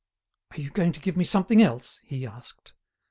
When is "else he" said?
1.61-2.25